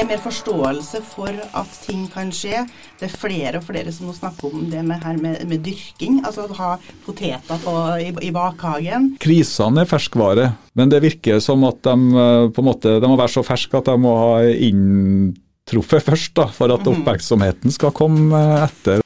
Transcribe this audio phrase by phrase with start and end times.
[0.00, 2.64] er mer forståelse for at ting kan skje.
[3.00, 6.20] Det er flere og flere som nå snakker om det med, her med, med dyrking.
[6.26, 6.72] Altså å ha
[7.06, 9.12] poteter på, i, i bakhagen.
[9.22, 13.18] Krisene er ferskvare, men det virker som at de eh, på en måte, de må
[13.18, 18.46] være så ferske at de må ha inntruffet først, da, for at oppmerksomheten skal komme
[18.66, 19.05] etter.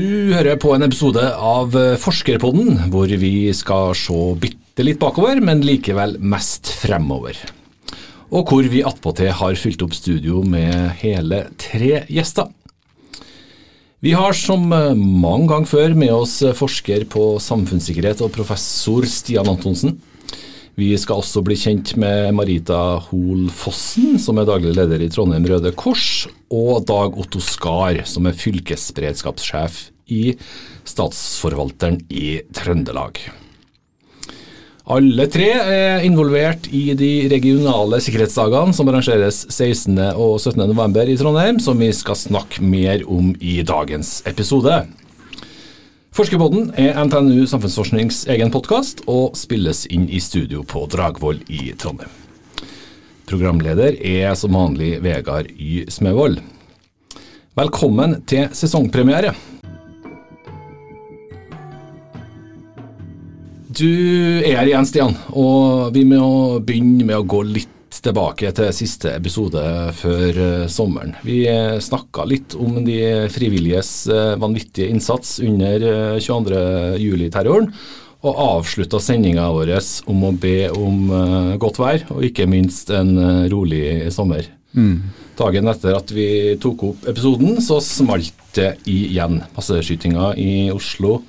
[0.00, 5.60] Du hører på en episode av Forskerpodden, hvor vi skal se bitte litt bakover, men
[5.66, 7.36] likevel mest fremover.
[8.32, 12.48] Og hvor vi attpåtil har fylt opp studio med hele tre gjester.
[14.00, 19.98] Vi har som mange ganger før med oss forsker på samfunnssikkerhet og professor Stian Antonsen.
[20.80, 22.80] Vi skal også bli kjent med Marita
[23.10, 28.30] Hoel Fossen, som er daglig leder i Trondheim Røde Kors, og Dag Otto Skar, som
[28.30, 30.34] er fylkesberedskapssjef i
[30.88, 33.22] Statsforvalteren i Trøndelag.
[34.90, 39.94] Alle tre er involvert i de regionale sikkerhetsdagene som arrangeres 16.
[40.18, 40.64] og 17.
[40.66, 44.80] november i Trondheim, som vi skal snakke mer om i dagens episode.
[46.10, 52.10] Forskerpodden er NTNU Samfunnsforsknings egen podkast og spilles inn i studio på Dragvoll i Trondheim.
[53.30, 55.84] Programleder er som vanlig Vegard Y.
[55.86, 56.40] Smevold.
[57.54, 59.36] Velkommen til sesongpremiere.
[63.70, 68.72] Du er her igjen, Stian, og vi må begynne med å gå litt tilbake til
[68.74, 69.62] siste episode
[69.94, 71.12] før uh, sommeren.
[71.22, 77.70] Vi uh, snakka litt om de frivilliges uh, vanvittige innsats under uh, 22.07-terroren,
[78.26, 79.70] og avslutta sendinga vår
[80.10, 81.06] om å be om
[81.62, 83.14] godt vær, og ikke minst en
[83.48, 84.50] rolig sommer.
[84.76, 84.98] Mm.
[85.38, 86.26] Dagen etter at vi
[86.60, 89.40] tok opp episoden, så smalt det igjen.
[89.56, 91.22] Masseskytinga i Oslo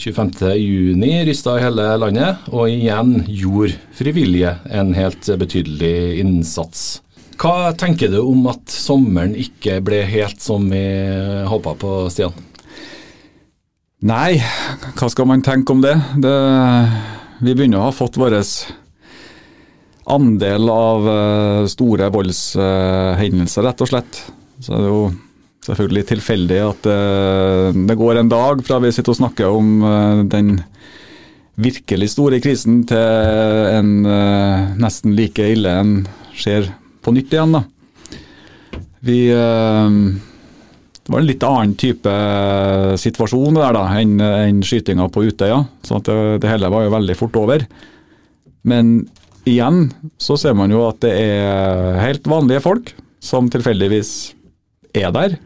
[0.00, 7.02] 25.6 rysta hele landet, og igjen gjorde frivillige en helt betydelig innsats.
[7.40, 10.84] Hva tenker du om at sommeren ikke ble helt som vi
[11.48, 12.36] håpa på, Stian?
[14.08, 14.40] Nei,
[14.96, 15.94] hva skal man tenke om det?
[16.20, 16.36] det
[17.40, 18.38] vi begynner å ha fått vår
[20.10, 24.22] andel av uh, store voldshendelser, rett og slett.
[24.60, 25.04] Så det er jo
[25.64, 30.22] selvfølgelig tilfeldig at uh, det går en dag fra vi sitter og snakker om uh,
[30.30, 30.58] den
[31.60, 32.96] virkelig store krisen, til
[33.76, 35.94] en uh, nesten like ille en
[36.32, 36.70] skjer
[37.04, 37.58] på nytt igjen.
[37.58, 37.64] da.
[39.04, 42.12] Vi Det var en litt annen type
[43.00, 45.62] situasjon der da, enn en skytinga på Utøya.
[45.82, 47.64] så det, det hele var jo veldig fort over.
[48.62, 49.08] Men
[49.48, 49.88] igjen
[50.20, 52.92] så ser man jo at det er helt vanlige folk
[53.24, 54.34] som tilfeldigvis
[54.92, 55.38] er der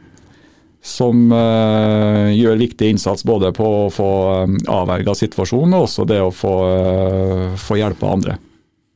[0.84, 4.08] som uh, gjør viktig innsats både på å få
[4.44, 8.36] um, avverga situasjonen og også det å få, uh, få hjelpe andre.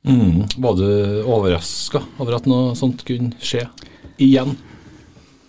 [0.08, 0.44] Mm.
[0.60, 0.88] Var du
[1.24, 3.64] overraska over at noe sånt kunne skje
[4.20, 4.52] igjen?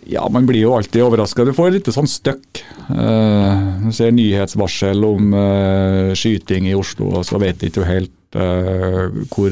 [0.08, 1.44] Ja, man blir jo alltid overraska.
[1.44, 2.62] Du får litt sånn støkk.
[2.88, 8.16] Uh, du ser nyhetsvarsel om uh, skyting i Oslo, og så vet du ikke helt
[8.30, 9.50] hvor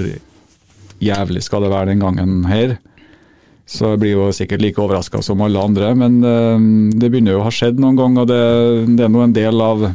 [1.03, 2.77] jævlig skal det være den gangen her.
[3.69, 6.57] Så jeg blir jo sikkert like overraska som alle andre, men uh,
[6.97, 8.25] det begynner jo å ha skjedd noen ganger.
[8.25, 8.45] og det,
[8.97, 9.91] det er nå en del av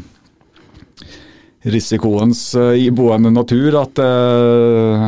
[1.74, 5.08] risikoens uh, iboende natur at uh,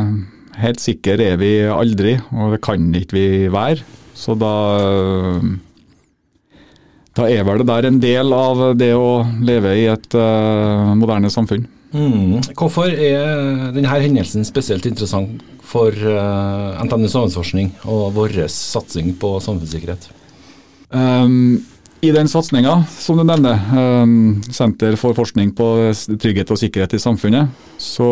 [0.58, 3.86] helt sikre er vi aldri, og det kan ikke vi være.
[4.16, 4.56] Så da
[7.16, 10.16] da er vel det der en del av det å leve i et
[11.00, 11.62] moderne samfunn.
[11.96, 12.42] Mm.
[12.56, 20.10] Hvorfor er denne hendelsen spesielt interessant for uh, NTNU samfunnsforskning og vår satsing på samfunnssikkerhet?
[20.90, 21.64] Um,
[22.04, 25.70] I den satsinga som du nevner, um, Senter for forskning på
[26.20, 28.10] trygghet og sikkerhet i samfunnet, så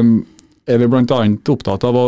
[0.00, 0.18] um,
[0.66, 1.22] er vi bl.a.
[1.54, 2.04] opptatt av å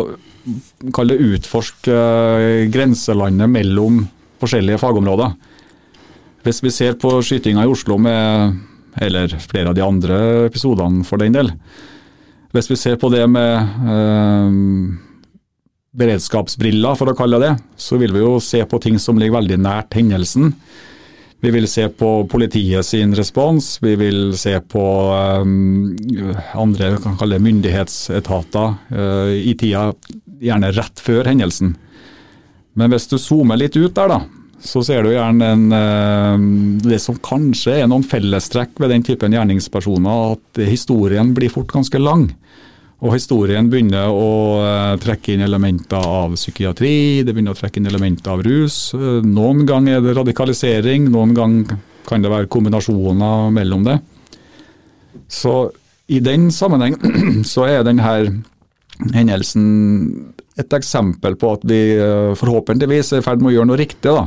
[0.93, 4.03] kalle det utforske uh, grenselandet mellom
[4.43, 5.39] forskjellige fagområder.
[6.43, 8.59] Hvis vi ser på skytinga i Oslo med
[9.01, 10.19] eller flere av de andre
[10.49, 11.53] episodene for den del,
[12.53, 14.57] hvis vi ser på det med eh,
[15.97, 19.61] beredskapsbriller, for å kalle det så vil vi jo se på ting som ligger veldig
[19.65, 20.53] nært hendelsen.
[21.43, 24.85] Vi vil se på politiet sin respons, vi vil se på
[25.17, 29.89] eh, andre kan kalle det myndighetsetater eh, i tida
[30.43, 31.75] gjerne rett før hendelsen.
[32.79, 34.21] Men hvis du zoomer litt ut der, da,
[34.63, 39.35] så ser du gjerne en, uh, det som kanskje er noen fellestrekk ved den typen
[39.35, 42.29] gjerningspersoner, at historien blir fort ganske lang.
[43.03, 44.27] Og historien begynner å
[44.63, 48.77] eh, trekke inn elementer av psykiatri, det begynner å trekke inn elementer av rus.
[48.95, 53.97] Eh, noen ganger er det radikalisering, noen ganger kan det være kombinasjoner mellom det.
[55.27, 55.73] Så
[56.15, 56.95] i den sammenheng
[57.53, 58.15] så er denne
[59.17, 59.67] hendelsen
[60.61, 64.13] et eksempel på at vi eh, forhåpentligvis er i ferd med å gjøre noe riktig
[64.13, 64.27] da,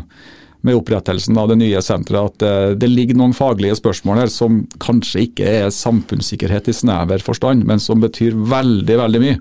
[0.65, 2.33] med opprettelsen av det nye senteret.
[2.33, 7.25] At det, det, ligger noen faglige spørsmål her som kanskje ikke er samfunnssikkerhet i snever
[7.25, 9.39] forstand, men som betyr veldig, veldig mye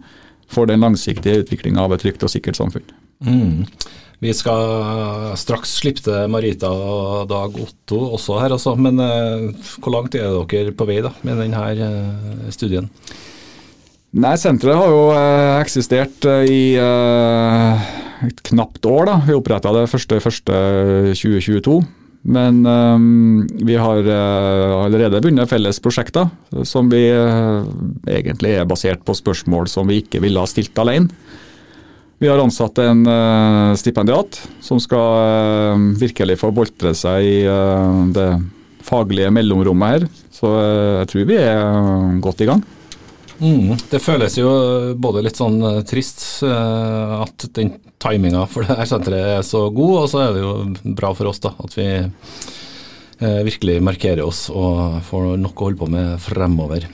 [0.53, 2.85] for den langsiktige utviklinga av et trygt og sikkert samfunn.
[3.25, 3.65] Mm.
[4.25, 9.97] Vi skal straks slippe til Marita og Dag Otto også her, også, men eh, hvor
[9.97, 12.89] langt er dere på vei da, med denne eh, studien?
[14.15, 17.87] Nei, Senteret har jo eh, eksistert eh, i eh,
[18.29, 19.09] et knapt år.
[19.09, 19.17] da.
[19.27, 21.83] Vi oppretta det 1.1.2022.
[22.25, 22.63] Men
[23.69, 26.31] vi har allerede vunnet felles prosjekter
[26.65, 31.13] som vi egentlig er basert på spørsmål som vi ikke ville ha stilt alene.
[32.17, 33.05] Vi har ansatt en
[33.77, 37.37] stipendiat som skal virkelig få boltre seg i
[38.17, 38.31] det
[38.89, 40.09] faglige mellomrommet her.
[40.33, 40.55] Så
[41.03, 42.65] jeg tror vi er godt i gang.
[43.41, 44.49] Mm, det føles jo
[45.01, 47.73] både litt sånn eh, trist uh, at den
[48.03, 51.31] timinga for det her senteret er så god, og så er det jo bra for
[51.33, 56.15] oss da, at vi uh, virkelig markerer oss og får noe å holde på med
[56.23, 56.87] fremover.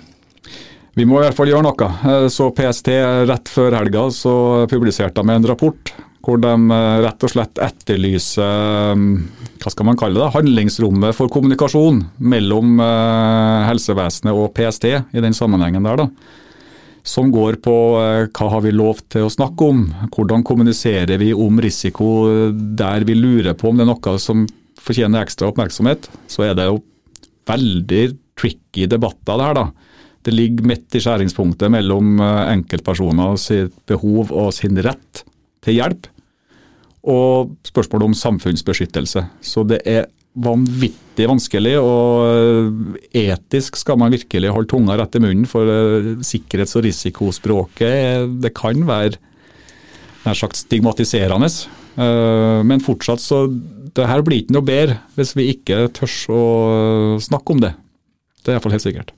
[0.97, 2.27] Vi må i hvert fall gjøre noe.
[2.35, 2.89] Så PST
[3.31, 4.33] rett før helga så
[4.69, 6.53] publiserte de en rapport hvor de
[7.05, 8.99] rett og slett etterlyser
[9.61, 12.81] hva skal man kalle det, handlingsrommet for kommunikasjon mellom
[13.69, 16.05] helsevesenet og PST i den sammenhengen der.
[16.05, 16.39] da
[17.07, 21.33] som går på eh, hva har vi lov til å snakke om, hvordan kommuniserer vi
[21.33, 24.47] om risiko der vi lurer på om det er noe som
[24.81, 26.81] fortjener ekstra oppmerksomhet, så er det jo
[27.49, 28.05] veldig
[28.39, 29.59] tricky debatter det her.
[29.59, 29.67] da.
[30.25, 35.25] Det ligger midt i skjæringspunktet mellom eh, enkeltpersoner sitt behov og sin rett
[35.65, 36.09] til hjelp,
[37.11, 39.25] og spørsmålet om samfunnsbeskyttelse.
[39.41, 40.09] Så det er
[40.41, 46.77] vanvittig vanskelig, og etisk skal man virkelig holde tunga rett i munnen, for eh, sikkerhets-
[46.79, 49.19] og risikospråket det kan være
[50.27, 51.51] nær sagt stigmatiserende.
[51.97, 53.47] Eh, men fortsatt så
[53.97, 56.45] det her blir ikke noe bedre hvis vi ikke tør å
[57.23, 57.75] snakke om det.
[58.41, 59.12] Det er iallfall helt sikkert.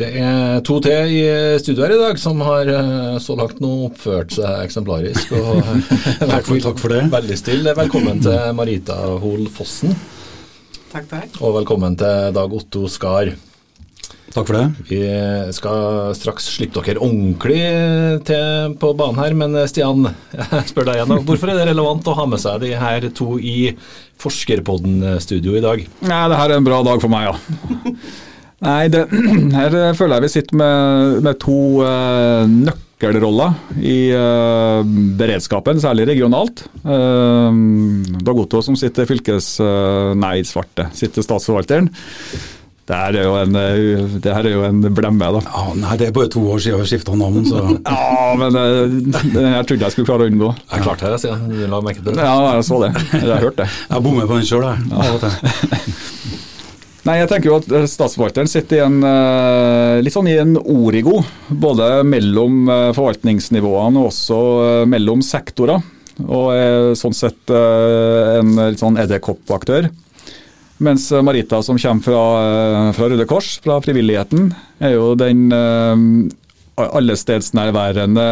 [0.00, 1.24] Det er to til i
[1.60, 5.34] studio her i dag som har eh, så langt nå oppført seg eksemplarisk.
[5.36, 5.58] Og
[6.30, 7.02] takk, for, takk for det.
[7.12, 7.74] Veldig stille.
[7.76, 9.92] Velkommen til Marita Hol Fossen.
[10.88, 11.36] Takk, takk.
[11.44, 13.34] Og velkommen til Dag Otto Skar.
[14.30, 14.64] Takk for det.
[14.88, 15.02] Vi
[15.58, 17.60] skal straks slippe dere ordentlig
[18.30, 21.16] til på banen her, men Stian, jeg spør deg igjen.
[21.28, 23.74] Hvorfor er det relevant å ha med seg de her to i
[24.22, 25.86] Forskerpodden-studio i dag?
[26.08, 28.00] Nei, det her er en bra dag for meg, ja.
[28.60, 29.06] Nei, det,
[29.56, 34.84] her føler jeg vi sitter med, med to uh, nøkkelroller i uh,
[35.16, 36.66] beredskapen, særlig regionalt.
[36.84, 37.48] Uh,
[38.20, 39.56] Dag Otto som sitter fylkes...
[40.20, 41.88] Nei, svarte, sitter statsforvalteren.
[42.90, 43.56] Det her er jo en,
[44.18, 45.40] det her er jo en blemme, da.
[45.46, 49.68] Ja, nei, Det er bare to år siden vi skifta navn, så Ja, men jeg
[49.70, 50.52] trodde jeg skulle klare å unngå.
[50.74, 51.70] Jeg klarte det, sier jeg.
[51.70, 52.18] La merke til det.
[52.26, 52.92] Ja, jeg så det.
[53.14, 53.70] Jeg har hørt det.
[53.86, 54.90] Jeg bommer på den sjøl, jeg.
[54.90, 56.00] Ja.
[57.08, 60.56] Nei, jeg tenker jo at eh, Statsforvalteren sitter i en, eh, litt sånn i en
[60.60, 64.40] origo, både mellom eh, forvaltningsnivåene og også
[64.90, 65.80] mellom sektorer.
[66.20, 69.86] Og er sånn sett en litt sånn edderkoppaktør.
[70.84, 72.24] Mens Marita, som kommer fra,
[72.92, 74.50] fra Røde Kors, fra frivilligheten,
[74.84, 75.46] er jo den
[76.76, 78.26] allestedsnærværende,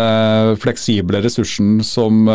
[0.60, 2.28] fleksible ressursen som,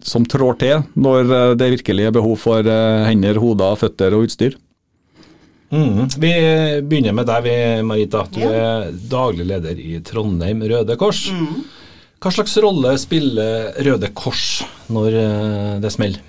[0.00, 2.72] som trår til når det virkelig er behov for
[3.10, 4.56] hender, hoder, føtter og utstyr.
[5.70, 6.08] Mm.
[6.18, 6.30] Vi
[6.82, 7.50] begynner med deg,
[7.86, 8.24] Marita.
[8.30, 8.50] Du ja.
[8.50, 11.28] er daglig leder i Trondheim Røde Kors.
[11.30, 11.60] Mm.
[12.20, 16.26] Hva slags rolle spiller Røde Kors når eh, det smeller?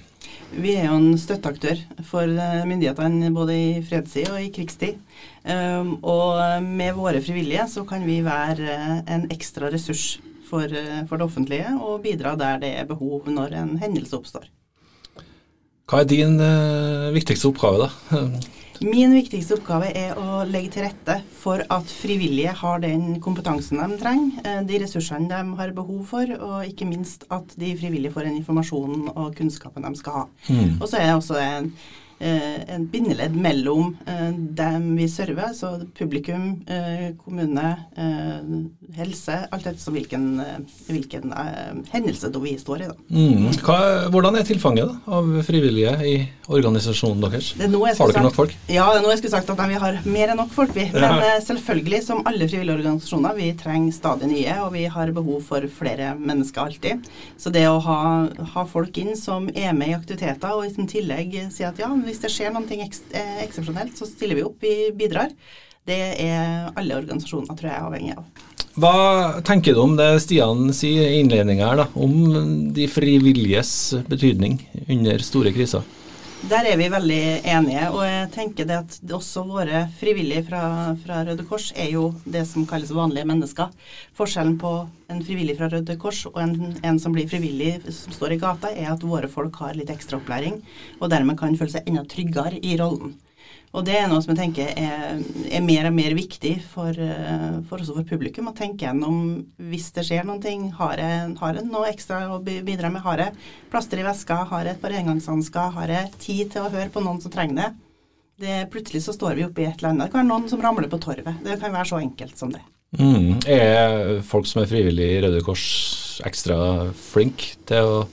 [0.51, 5.01] Vi er jo en støtteaktør for eh, myndighetene både i fredstid og i krigstid.
[5.41, 8.75] Um, og med våre frivillige så kan vi være
[9.09, 10.69] en ekstra ressurs for,
[11.09, 14.45] for det offentlige og bidra der det er behov når en hendelse oppstår.
[15.89, 16.37] Hva er din
[17.15, 18.21] viktigste oppgave, da?
[18.81, 23.97] Min viktigste oppgave er å legge til rette for at frivillige har den kompetansen de
[24.01, 28.25] trenger, eh, de ressursene de har behov for, og ikke minst at de frivillige får
[28.25, 30.23] den informasjonen og kunnskapen de skal ha.
[30.49, 30.79] Mm.
[30.79, 31.69] Og så er det også en
[32.75, 39.95] en bindeledd mellom eh, dem vi server, altså publikum, eh, kommune, eh, helse, alt etter
[39.95, 40.59] hvilken, eh,
[40.89, 42.89] hvilken eh, hendelse vi står i.
[43.09, 43.49] Mm.
[43.65, 43.79] Hva,
[44.13, 46.15] hvordan er tilfanget da, av frivillige i
[46.51, 47.51] organisasjonen deres?
[47.57, 48.55] Det er nå jeg Har dere nok folk?
[48.71, 50.87] Ja, det er nå jeg skulle sagt at vi har mer enn nok folk, vi.
[50.93, 51.35] Men Ja.
[51.35, 55.61] eh, selvfølgelig, som alle frivillige organisasjoner, vi trenger stadig nye, og vi har behov for
[55.71, 57.05] flere mennesker alltid.
[57.37, 57.99] Så det å ha,
[58.53, 62.21] ha folk inn som er med i aktiviteter, og i tillegg si at ja, hvis
[62.23, 65.31] det skjer noe eh, eksepsjonelt, så stiller vi opp, vi bidrar.
[65.87, 68.25] Det er alle organisasjoner, tror jeg, avhengig av.
[68.79, 73.73] Hva tenker du om det Stian sier i innledninga her, da, om de frivilliges
[74.07, 75.83] betydning under store kriser?
[76.49, 80.61] Der er vi veldig enige, og jeg tenker det at også våre frivillige fra,
[81.03, 83.69] fra Røde Kors er jo det som kalles vanlige mennesker.
[84.17, 84.71] Forskjellen på
[85.13, 88.73] en frivillig fra Røde Kors og en, en som blir frivillig som står i gata,
[88.73, 90.57] er at våre folk har litt ekstra opplæring,
[90.97, 93.13] og dermed kan føle seg enda tryggere i rollen.
[93.71, 97.61] Og det er noe som jeg tenker er, er mer og mer viktig for, eh,
[97.69, 99.21] for også for publikum å tenke gjennom
[99.71, 100.65] hvis det skjer noen ting.
[100.75, 103.03] Har jeg, har jeg noe ekstra å bidra med?
[103.05, 103.37] Har jeg
[103.71, 104.41] plaster i veska?
[104.49, 105.71] Har jeg et par engangshansker?
[105.77, 107.69] Har jeg tid til å høre på noen som trenger det?
[108.43, 108.57] det?
[108.75, 110.09] Plutselig så står vi oppe i et eller annet.
[110.09, 111.39] Det kan være noen som ramler på torvet.
[111.45, 112.63] Det kan være så enkelt som det.
[112.99, 113.39] Mm.
[113.47, 115.69] Er folk som er frivillige i Røde Kors
[116.27, 118.03] ekstra flinke til å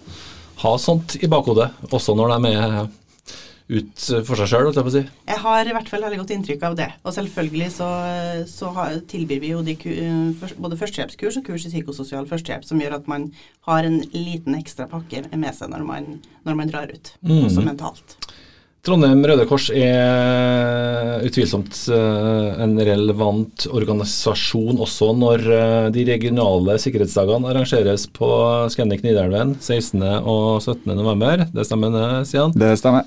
[0.62, 2.78] ha sånt i bakhodet, også når de er
[3.68, 5.02] ut for seg sjøl, holdt jeg på å si?
[5.28, 6.86] Jeg har i hvert fall veldig godt inntrykk av det.
[7.04, 7.88] Og selvfølgelig så,
[8.48, 12.80] så har, tilbyr vi jo de, ku- både førstehjelpskurs og kurs i psykososial førstehjelp, som
[12.80, 13.28] gjør at man
[13.68, 16.12] har en liten ekstra pakke med seg når man,
[16.48, 18.16] når man drar ut, også mentalt.
[18.86, 27.50] Trondheim Røde Kors er utvilsomt eh, en relevant organisasjon også når eh, de regionale sikkerhetsdagene
[27.50, 28.28] arrangeres på
[28.72, 29.98] Scandic Nidelven 16.
[30.22, 30.94] og 17.
[30.94, 31.44] november.
[31.52, 32.24] Det stemmer Sian?
[32.30, 32.56] Stian?
[32.56, 33.04] Det stemmer.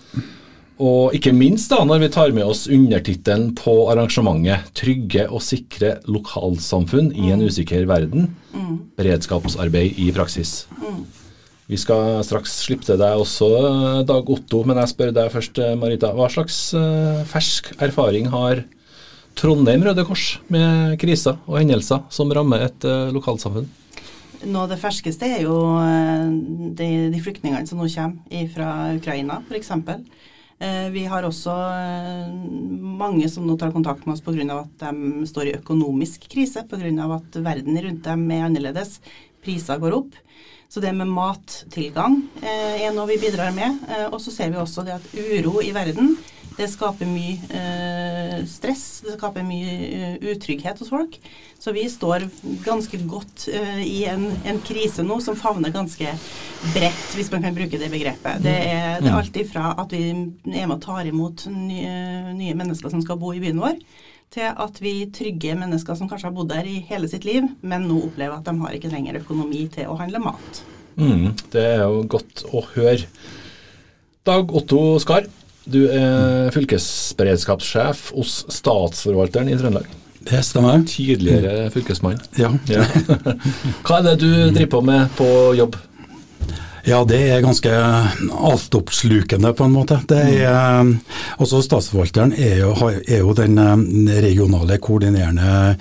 [0.81, 5.99] Og ikke minst da når vi tar med oss undertittelen på arrangementet 'Trygge og sikre
[6.09, 8.31] lokalsamfunn i en usikker verden'.
[8.97, 10.65] Beredskapsarbeid i praksis.
[11.71, 13.47] Vi skal straks slippe til deg også,
[14.03, 16.09] Dag Otto, men jeg spør deg først, Marita.
[16.11, 18.65] Hva slags eh, fersk erfaring har
[19.39, 23.69] Trondheim Røde Kors med kriser og hendelser som rammer et eh, lokalsamfunn?
[24.41, 26.27] Noe av det ferskeste er jo eh,
[26.75, 29.71] de, de flyktningene som nå kommer fra Ukraina, f.eks.
[30.93, 32.33] Vi har også eh,
[33.01, 34.45] mange som nå tar kontakt med oss pga.
[34.59, 37.07] at de står i økonomisk krise, pga.
[37.15, 38.99] at verden rundt dem er annerledes.
[39.41, 40.19] Priser går opp.
[40.71, 43.81] Så det med mattilgang eh, er noe vi bidrar med.
[43.89, 46.13] Eh, og så ser vi også det at uro i verden
[46.61, 51.17] det skaper mye eh, stress, det skaper mye eh, utrygghet hos folk.
[51.61, 52.27] Så vi står
[52.65, 56.13] ganske godt eh, i en, en krise nå som favner ganske
[56.75, 58.43] bredt, hvis man kan bruke det begrepet.
[58.45, 62.57] Det er, det er alt ifra at vi er med og tar imot nye, nye
[62.57, 63.81] mennesker som skal bo i byen vår,
[64.31, 67.89] til at vi trygger mennesker som kanskje har bodd der i hele sitt liv, men
[67.89, 70.63] nå opplever at de har ikke lenger økonomi til å handle mat.
[70.95, 73.09] Mm, det er jo godt å høre.
[74.27, 75.25] Dag Otto Skar,
[75.73, 79.87] du er fylkesberedskapssjef hos Statsforvalteren i Trøndelag.
[80.21, 80.83] Det stemmer.
[80.85, 82.19] Tidligere fylkesmann.
[82.37, 82.51] Ja.
[82.69, 82.83] Ja.
[83.87, 85.79] Hva er det du driver på med på jobb?
[86.85, 87.69] Ja, det er ganske
[88.41, 89.99] altoppslukende, på en måte.
[90.09, 90.87] Det er,
[91.41, 92.71] også Statsforvalteren er jo,
[93.05, 95.75] er jo den eh, regionale koordinerende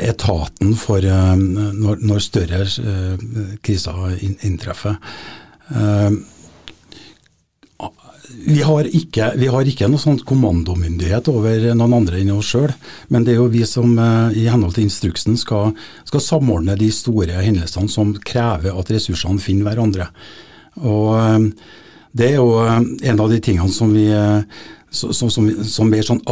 [0.00, 3.26] etaten for eh, når, når større eh,
[3.64, 4.96] kriser inn- inntreffer.
[8.28, 12.72] Vi har, ikke, vi har ikke noe sånn kommandomyndighet over noen andre enn oss sjøl,
[13.12, 15.74] men det er jo vi som eh, i henhold til instruksen skal,
[16.08, 20.08] skal samordne de store hendelsene som krever at ressursene finner hverandre.
[20.82, 21.72] Og eh,
[22.16, 22.80] Det er jo eh,
[23.12, 24.08] en av de tingene som vi
[24.90, 26.22] som, som, som, mer sånn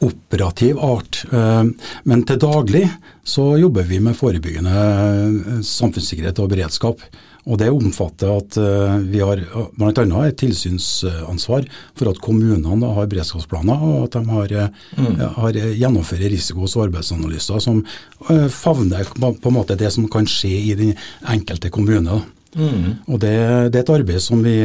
[0.00, 1.22] operativ art.
[1.30, 2.82] Men til daglig
[3.24, 7.04] så jobber vi med forebyggende samfunnssikkerhet og beredskap.
[7.46, 9.40] Og Det omfatter at eh, vi har
[9.78, 10.24] bl.a.
[10.26, 11.68] et tilsynsansvar
[11.98, 14.56] for at kommunene har beredskapsplaner, og at de har,
[14.96, 15.22] mm.
[15.38, 17.80] har gjennomfører risiko- og sårbarhetsanalyser som
[18.28, 20.94] eh, favner på en måte det som kan skje i den
[21.28, 22.20] enkelte kommune.
[22.54, 23.00] Mm.
[23.06, 23.34] Og det,
[23.70, 24.56] det er et arbeid som vi,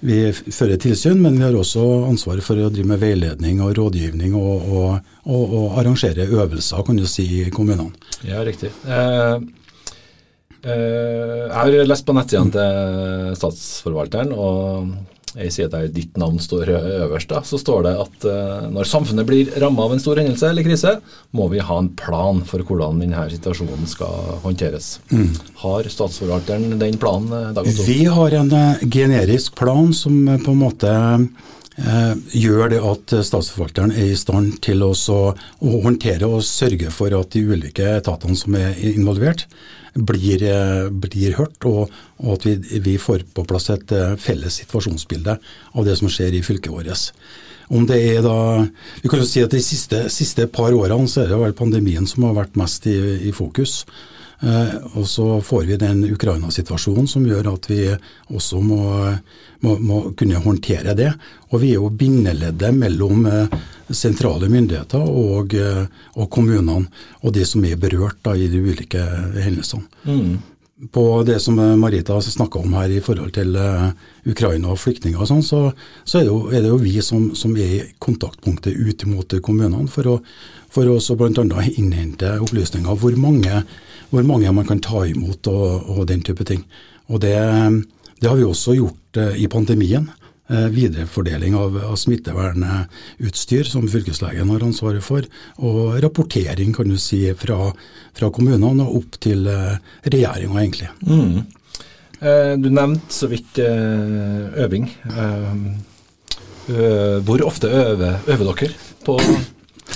[0.00, 4.36] vi fører tilsyn, men vi har også ansvar for å drive med veiledning og rådgivning
[4.38, 7.90] og, og, og, og arrangere øvelser kan du si, i kommunene.
[8.26, 8.72] Ja, riktig.
[8.86, 9.36] Eh, eh,
[10.64, 14.90] jeg har lest på nettsidene til Statsforvalteren, og
[15.38, 17.30] jeg sier at ditt navn står øverst.
[17.30, 20.66] da, Så står det at eh, når samfunnet blir rammet av en stor hendelse eller
[20.66, 20.96] krise,
[21.30, 24.98] må vi ha en plan for hvordan denne situasjonen skal håndteres.
[25.62, 30.42] Har Statsforvalteren den planen, eh, Dag og Vi har en eh, generisk plan som eh,
[30.42, 30.90] på en måte
[31.78, 34.90] eh, gjør det at statsforvalteren er i stand til å
[35.62, 39.46] håndtere og sørge for at de ulike etatene som er involvert,
[39.94, 40.44] blir,
[40.90, 41.92] blir hørt, og,
[42.22, 46.44] og at vi, vi, får på plass et felles situasjonsbilde av det som skjer i
[46.46, 47.10] fylket vårt.
[47.70, 48.66] Om det er da,
[49.02, 52.06] vi kan jo si at De siste, siste par årene så er det vel pandemien
[52.08, 52.96] som har vært mest i,
[53.30, 53.84] i fokus.
[54.40, 57.82] Eh, og så får vi den Ukraina-situasjonen som gjør at vi
[58.32, 58.80] også må,
[59.60, 61.10] må, må, kunne håndtere det.
[61.50, 63.58] Og vi er jo bindeleddet mellom eh,
[63.90, 65.84] sentrale myndigheter og, eh,
[66.16, 66.88] og, kommunene,
[67.20, 69.04] og de som er berørt da, i de ulike
[69.36, 69.84] hendelsene.
[70.08, 70.38] Mm.
[70.88, 73.52] På det som Marita snakka om her i forhold til
[74.24, 75.58] Ukraina og flyktninger og sånn, så,
[76.08, 79.92] så er, det jo, er, det jo, vi som, som er kontaktpunktet ut mot kommunene
[79.92, 80.16] for å,
[80.72, 81.66] for å bl.a.
[81.74, 82.96] innhente opplysninger.
[82.96, 83.60] Hvor mange
[84.10, 86.64] hvor mange man kan ta imot og, og den type ting.
[87.10, 87.36] Og det,
[88.20, 90.08] det, har vi også gjort uh, i pandemien.
[90.50, 95.22] Uh, viderefordeling av, av smittevernutstyr som fylkeslegen har ansvaret for,
[95.62, 97.68] og rapportering kan du si fra,
[98.18, 100.90] fra kommunene og opp til uh, regjeringa, egentlig.
[101.06, 101.46] Mm.
[102.60, 104.90] Du nevnte så vidt øving.
[107.24, 108.74] Hvor ofte øver, øver dere
[109.06, 109.16] på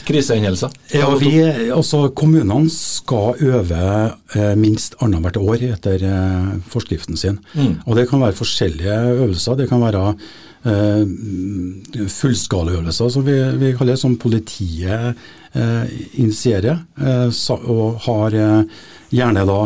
[0.05, 0.73] Krisehendelser?
[0.93, 1.31] Ja, vi,
[1.73, 3.85] altså Kommunene skal øve
[4.37, 7.39] eh, minst annethvert år etter eh, forskriften sin.
[7.55, 7.79] Mm.
[7.87, 9.61] Og Det kan være forskjellige øvelser.
[9.61, 10.03] Det kan være
[10.67, 15.15] eh, fullskalaøvelser, som vi, vi, kaller det, som politiet
[15.55, 16.85] eh, initierer.
[16.99, 17.31] Eh,
[17.71, 18.85] og har eh,
[19.15, 19.61] gjerne da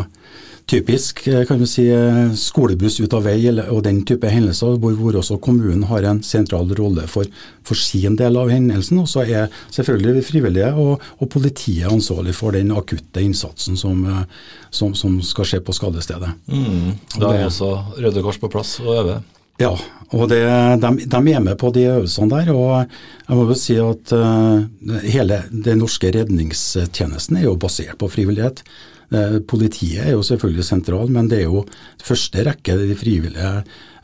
[0.68, 4.96] typisk eh, kan vi si, eh, skolebuss ut av vei og den type hendelser, hvor,
[4.98, 7.28] hvor også kommunen har en sentral rolle for,
[7.66, 9.00] for, sin del av hendelsen.
[9.02, 14.04] Og så er selvfølgelig de frivillige og, og, politiet ansvarlig for den akutte innsatsen som,
[14.04, 14.22] eh,
[14.70, 16.34] som, som skal skje på skadestedet.
[16.46, 16.92] Mm.
[17.16, 19.25] Da er også Røde Kors på plass og øver?
[19.58, 19.72] Ja,
[20.14, 20.44] og det,
[20.84, 22.52] de, de, er med på de øvelsene der.
[22.54, 22.84] og
[23.26, 24.62] jeg må jo si at uh,
[25.02, 28.62] Hele den norske redningstjenesten er jo basert på frivillighet.
[29.08, 31.62] Eh, politiet er jo selvfølgelig sentral, men det er jo
[32.04, 33.52] første rekke de frivillige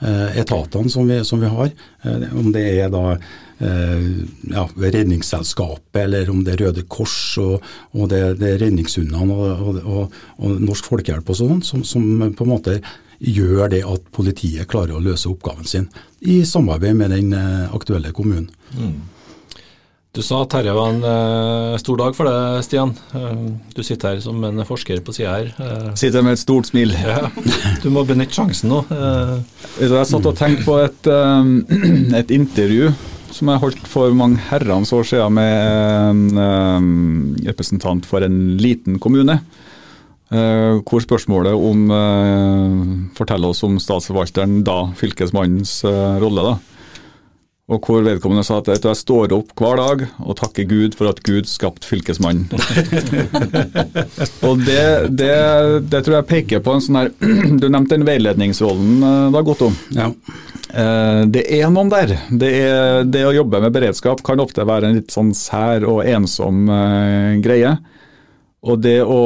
[0.00, 1.72] eh, etatene som vi, som vi har.
[2.04, 3.06] Eh, om det er da
[3.64, 7.62] ja, Redningsselskapet, eller om det er Røde Kors og,
[7.94, 12.02] og det, det, er redningshundene og, og, og, Norsk Folkehjelp og sånn, som, som,
[12.34, 12.74] på en måte
[13.22, 15.86] gjør det at politiet klarer å løse oppgaven sin
[16.20, 18.50] i samarbeid med den aktuelle kommunen.
[18.74, 18.98] Mm.
[20.14, 22.92] Du sa at dette var en uh, stor dag for deg, Stian.
[23.10, 25.48] Uh, du sitter her som en forsker på sida her.
[25.58, 26.94] Uh, sitter med et stort smil.
[26.94, 27.26] Ja.
[27.82, 28.84] Du må benytte sjansen nå.
[29.80, 31.08] Jeg satt og tenkte på et,
[32.20, 32.92] et, intervju
[33.34, 39.40] som jeg holdt for mange herrens år siden med en representant for en liten kommune.
[40.30, 41.90] hvor spørsmålet om
[43.18, 45.80] Fortell oss om statsforvalteren, da fylkesmannens
[46.22, 46.46] rolle.
[46.52, 46.73] da
[47.64, 51.22] og hvor vedkommende sa at jeg står opp hver dag og takker Gud for at
[51.24, 52.50] Gud skapte fylkesmannen.
[54.48, 54.82] og det,
[55.16, 55.30] det,
[55.88, 57.12] det, tror jeg peker på en sånn her
[57.62, 59.70] Du nevnte den veiledningsrollen eh, da, Gotto.
[59.96, 60.10] Ja.
[60.76, 62.12] Eh, det er noen der.
[62.28, 66.02] Det, er, det, å jobbe med beredskap kan ofte være en litt sånn sær og
[66.04, 67.72] ensom uh, greie.
[68.64, 69.22] Og det å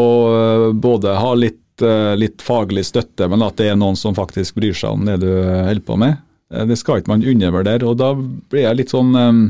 [0.79, 1.83] både ha litt,
[2.18, 5.31] litt faglig støtte, men at det er noen som faktisk bryr seg om det du
[5.31, 7.84] holder på med Eh, det skal ikke man undervurdere.
[7.88, 9.40] og Da blir jeg litt sånn eh,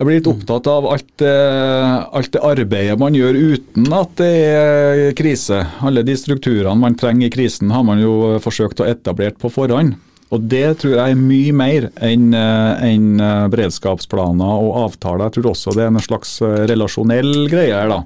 [0.00, 5.00] Jeg blir litt opptatt av alt, alt det arbeidet man gjør uten at det er
[5.18, 5.58] krise.
[5.84, 9.98] Alle de strukturene man trenger i krisen har man jo forsøkt å etablere på forhånd.
[10.32, 13.20] Og Det tror jeg er mye mer enn en
[13.52, 15.26] beredskapsplaner og avtaler.
[15.26, 16.32] Jeg tror også det er en slags
[16.70, 17.92] relasjonell greie her.
[17.92, 18.00] da.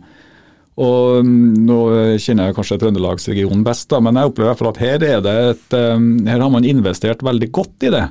[0.80, 1.78] Og mm, Nå
[2.18, 5.24] kjenner jeg kanskje Trøndelagsregionen best, da, men jeg opplever i hvert fall at her, er
[5.24, 8.04] det et, um, her har man investert veldig godt i det.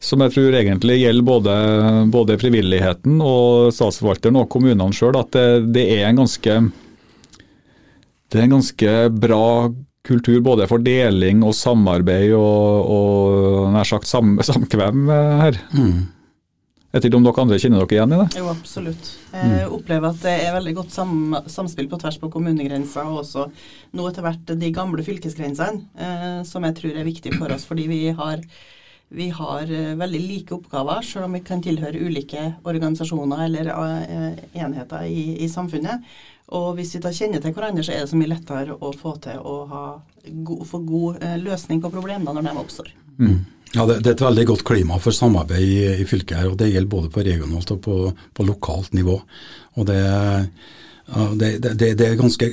[0.00, 1.54] Som jeg tror egentlig gjelder både,
[2.12, 5.18] både frivilligheten og statsforvalteren og kommunene sjøl.
[5.20, 6.54] At det, det, er en ganske
[8.30, 9.44] det er en ganske bra
[10.08, 15.10] kultur både for deling og samarbeid og, og nær sagt sam, samkvem
[15.42, 15.60] her.
[15.76, 16.00] Mm.
[16.90, 18.40] Jeg vet ikke om dere andre kjenner dere igjen i det?
[18.40, 19.08] Jo, absolutt.
[19.30, 19.74] Jeg mm.
[19.76, 21.12] opplever at det er veldig godt sam
[21.46, 23.44] samspill på tvers på kommunegrenser, og også
[23.94, 27.68] nå etter hvert de gamle fylkesgrensene, eh, som jeg tror er viktig for oss.
[27.68, 28.42] Fordi vi har,
[29.14, 34.42] vi har eh, veldig like oppgaver, selv om vi kan tilhøre ulike organisasjoner eller eh,
[34.58, 36.10] enheter i, i, samfunnet.
[36.58, 39.14] Og hvis vi da kjenner til hverandre, så er det så mye lettere å få
[39.22, 39.56] til å
[40.66, 42.90] få god eh, løsning på problemene når de oppstår.
[43.22, 43.38] Mm.
[43.74, 46.58] Ja, det, det, er et veldig godt klima for samarbeid i, i, fylket her, og
[46.58, 47.96] det gjelder både på regionalt og på,
[48.34, 49.14] på lokalt nivå.
[49.78, 50.00] Og det,
[51.38, 52.48] det, det er ganske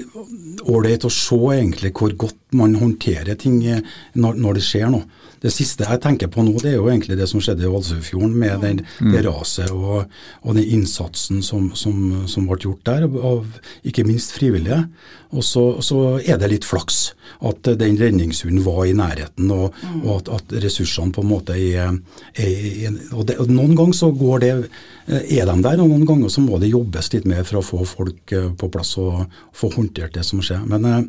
[0.67, 5.09] ålreit å se egentlig hvor godt man håndterer ting når, når det skjer noe.
[5.41, 8.33] Det siste jeg tenker på nå, det er jo egentlig det som skjedde i Valsøyfjorden,
[8.41, 8.79] med den,
[9.13, 10.07] det raset og,
[10.41, 13.45] og, den innsatsen som, som, som ble gjort der, av
[13.85, 14.79] ikke minst frivillige.
[15.35, 17.11] Og så, så, er det litt flaks
[17.45, 19.97] at den redningshunden var i nærheten, og, mm.
[20.05, 21.97] og at, at, ressursene på en måte er,
[22.39, 24.51] er og, det, og, Noen ganger så går det,
[25.07, 27.81] er de der, og noen ganger så må det jobbes litt mer for å få
[27.87, 30.63] folk eh, på plass og få håndtert det som skjer.
[30.69, 31.03] Men, eh,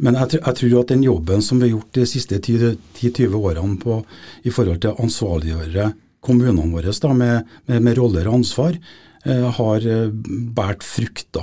[0.00, 3.76] men jeg, jeg, tror at den jobben som vi har gjort de siste 10-20 årene
[3.82, 4.00] på,
[4.44, 5.92] i forhold til å ansvarliggjøre
[6.24, 10.08] kommunene våre da, med, med, med roller og ansvar, Eh, har eh,
[10.56, 11.42] båret frukt da,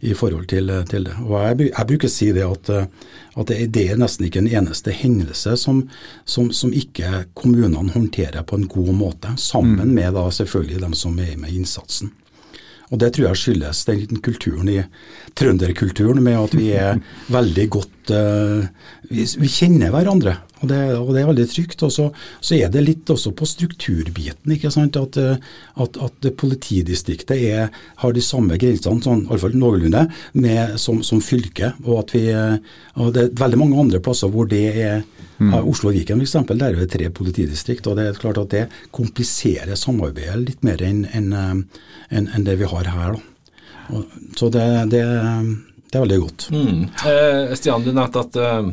[0.00, 1.16] i forhold til, til det.
[1.26, 2.86] Og jeg, jeg, bruker å si det at, eh,
[3.34, 5.82] at det, det, er nesten ikke en eneste hendelse som,
[6.24, 9.94] som, som, ikke kommunene håndterer på en god måte, sammen mm.
[10.00, 12.14] med da selvfølgelig dem som er med i innsatsen.
[12.88, 14.78] Og Det tror jeg skyldes den kulturen i
[15.38, 16.98] trønderkulturen med at vi er
[17.32, 18.66] veldig godt uh,
[19.08, 20.34] vi, vi, kjenner hverandre.
[20.58, 21.84] Og det, og det, er veldig trygt.
[21.86, 22.08] Og så,
[22.40, 24.52] så, er det litt også på strukturbiten.
[24.54, 27.70] ikke sant, At, at, at politidistriktet er,
[28.02, 31.72] har de samme grensene, sånn, iallfall noenlunde, med, som, som fylke.
[31.86, 32.26] Og at vi,
[32.98, 35.00] og det er veldig mange andre plasser hvor det er
[35.38, 35.54] mm.
[35.62, 36.36] Oslo og Viken f.eks.
[36.50, 37.86] Der er det tre politidistrikt.
[37.86, 41.32] og det er klart at Det kompliserer samarbeidet litt mer enn en,
[42.10, 43.18] en, en det vi har her.
[43.18, 43.37] da.
[44.36, 46.50] Så det, det, det, er veldig godt.
[46.54, 46.84] Mm.
[47.08, 48.68] Eh, Stian, du nevnte at eh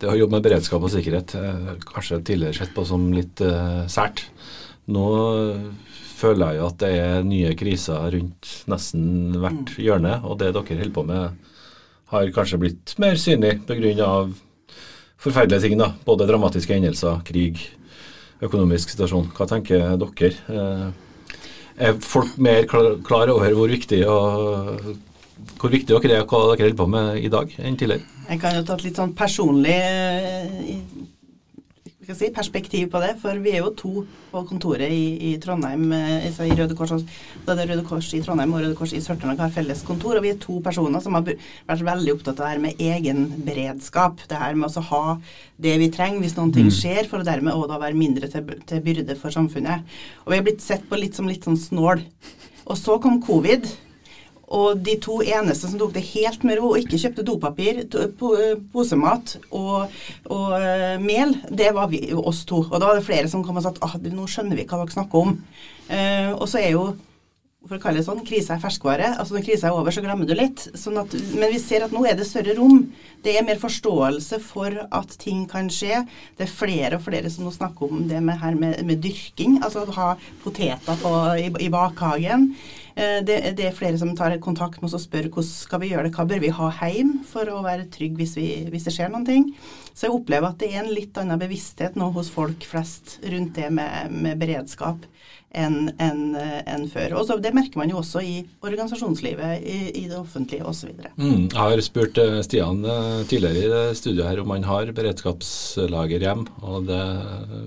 [0.00, 3.84] det å jobbe med beredskap og sikkerhet eh, kanskje tidligere sett på som litt uh,
[3.90, 4.24] sært.
[4.90, 5.06] Nå
[6.20, 9.80] føler jeg jo at det er nye kriser rundt nesten hvert mm.
[9.84, 11.50] hjørne, og det dere holder på med
[12.10, 14.08] har kanskje blitt mer synlig pga.
[15.20, 15.78] forferdelige ting.
[15.78, 17.60] da, Både dramatiske hendelser, krig,
[18.42, 19.30] økonomisk situasjon.
[19.36, 20.92] Hva tenker dere?
[21.80, 24.80] Er folk mer klar over hvor viktig, og,
[25.60, 28.04] hvor viktig dere er og hva dere holder på med i dag, enn tidligere?
[28.28, 29.78] Jeg kan jo ta et litt sånn personlig
[32.10, 35.86] eh, si, perspektiv på det, for vi er jo to på kontoret i, i Trondheim.
[35.96, 39.44] Eh, altså i Røde Kors, er Røde Kors i Trondheim og Røde Kors i Sør-Trøndelag
[39.46, 40.18] har felles kontor.
[40.18, 43.26] Og vi er to personer som har vært veldig opptatt av det her med egen
[43.46, 44.24] beredskap.
[44.30, 45.04] Det her med å ha
[45.60, 46.76] det vi trenger hvis noen ting mm.
[46.78, 49.86] skjer, for å dermed òg da være mindre til, til, byrde for samfunnet.
[50.24, 52.04] Og vi er blitt sett på litt som litt sånn snål.
[52.70, 53.68] Og så kom covid.
[54.50, 57.84] Og de to eneste som tok det helt med ro og ikke kjøpte dopapir,
[58.72, 59.92] posemat og,
[60.26, 62.64] og uh, mel, det var vi, oss to.
[62.66, 64.82] Og da var det flere som kom og sa at ah, nå skjønner vi hva
[64.82, 65.38] dere snakker om.
[65.86, 66.88] Uh, og så er jo
[67.68, 69.08] for å kalle det sånn, krisa er ferskvare.
[69.20, 70.62] altså Når krisa er over, så glemmer du litt.
[70.80, 72.86] Sånn at, men vi ser at nå er det større rom.
[73.20, 76.00] Det er mer forståelse for at ting kan skje.
[76.38, 79.58] Det er flere og flere som nå snakker om det med, her med, med dyrking.
[79.60, 82.54] Altså å ha poteter på, i, i bakhagen.
[82.94, 85.92] Eh, det, det, er flere som tar kontakt med oss og spør hvordan skal vi
[85.92, 88.96] gjøre det, hva bør vi ha hjem for å være trygg hvis, vi, hvis det
[88.96, 89.50] skjer noen ting.
[89.94, 93.56] Så jeg opplever at det er en litt annen bevissthet nå hos folk flest rundt
[93.58, 95.06] det med, med beredskap
[95.50, 97.16] enn en, en før.
[97.18, 100.92] Og så, Det merker man jo også i organisasjonslivet, i, i det offentlige osv.
[101.16, 106.22] Mm, jeg har spurt eh, Stian eh, tidligere i studioet her om han har beredskapslager
[106.22, 107.02] hjem, og det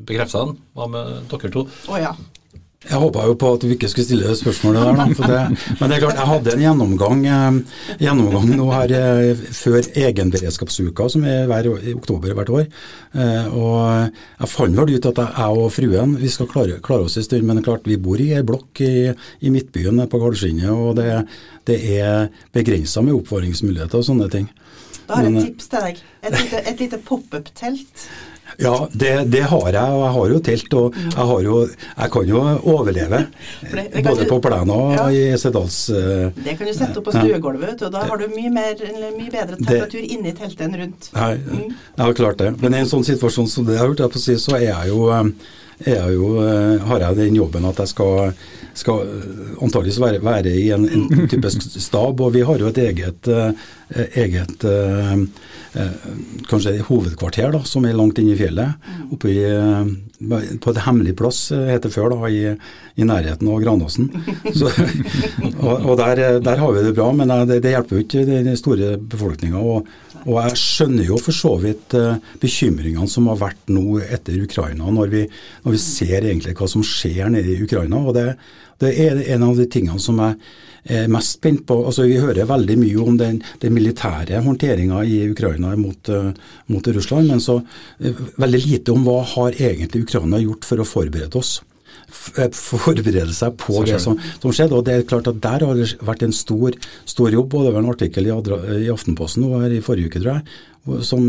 [0.08, 0.56] bekrefter han.
[0.78, 1.68] Hva med dere to?
[1.92, 2.14] Å ja.
[2.84, 5.28] Jeg håpa jo på at du ikke skulle stille spørsmålet der, da.
[5.34, 9.88] Det, men det er klart, jeg hadde en gjennomgang, eh, gjennomgang nå her eh, før
[10.04, 12.66] egenberedskapsuka, som er hver, i oktober hvert år.
[13.16, 13.78] Eh, og
[14.10, 17.48] jeg fant vel ut at jeg og fruen vi skal klare, klare oss en stund.
[17.48, 21.00] Men det er klart, vi bor i ei blokk i, i, Midtbyen på Galskinnet, og
[21.00, 21.08] det,
[21.70, 24.52] det er begrensa med oppvaringsmuligheter og sånne ting.
[25.08, 26.06] Da har jeg et tips til deg.
[26.24, 28.08] Et lite, et lite pop-up-telt.
[28.62, 29.96] Ja, det, det, har jeg.
[29.96, 30.76] Og jeg har jo telt.
[30.80, 33.22] Og jeg, har jo, jeg kan jo overleve.
[33.62, 35.08] Det, det både på plenen og ja.
[35.10, 38.52] i Esedals uh, Det kan du sette opp på stuegulvet, og da har du mye,
[38.54, 38.78] mer,
[39.18, 41.10] mye bedre temperatur inni teltet enn rundt.
[41.18, 41.66] Nei, mm.
[41.98, 42.54] jeg har klart det.
[42.62, 45.30] Men i en sånn situasjon som det har hørt, så er jeg jo eh,
[45.86, 48.34] jeg jo, eh, har jeg den jobben at jeg skal,
[48.74, 49.02] skal
[49.62, 52.22] antakeligvis være, være, i en, en typisk stab.
[52.22, 53.32] Og vi har jo et eget,
[54.14, 54.68] eget
[55.74, 55.86] Eh,
[56.50, 58.76] kanskje hovedkvarter da, som er langt inne i fjellet.
[59.14, 62.54] Oppe i, eh, på et hemmelig plass, eh, heter det før, da, i,
[63.02, 64.12] i nærheten av Granåsen.
[64.54, 64.70] Så,
[65.66, 68.60] og, og der, der, har vi det bra, men det, det hjelper jo ikke den
[68.60, 69.64] store befolkninga.
[70.24, 71.96] Og, jeg skjønner jo for så vidt
[72.42, 75.24] bekymringene som har vært nå etter Ukraina, når vi,
[75.66, 78.00] når vi ser egentlig hva som skjer nede i Ukraina.
[78.00, 78.28] og det,
[78.84, 80.38] det er en av de tingene som jeg
[80.84, 81.78] er mest spent på.
[81.88, 86.32] Altså, vi hører veldig mye om den, den militære håndteringa i Ukraina mot, uh,
[86.72, 90.88] mot, Russland, men så uh, veldig lite om hva har egentlig Ukraina gjort for å
[90.88, 91.62] forberede oss.
[92.14, 94.78] Forberede seg på det som, som, skjedde.
[94.78, 97.52] og det er klart at Der har det vært en stor, stor jobb.
[97.52, 98.36] det var en artikkel i,
[98.86, 101.28] i Aftenposten og her i forrige uke, tror jeg, som,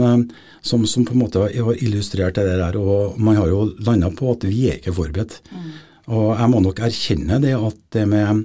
[0.63, 2.77] som, som, på en måte har illustrert det der.
[2.77, 5.41] og Man har jo landa på at vi er ikke forberedt.
[5.51, 5.71] Mm.
[6.15, 8.45] Og Jeg må nok erkjenne det at det med,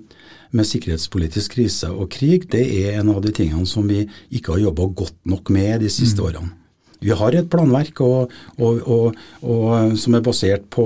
[0.52, 4.70] med sikkerhetspolitisk krise og krig, det er en av de tingene som vi ikke har
[4.70, 6.28] jobba godt nok med de siste mm.
[6.30, 6.59] årene.
[7.00, 10.86] Vi har et planverk og, og, og, som er basert på,